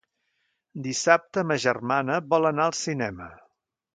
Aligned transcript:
Dissabte 0.87 1.43
ma 1.51 1.57
germana 1.67 2.17
vol 2.33 2.49
anar 2.51 2.67
al 2.69 2.75
cinema. 2.81 3.31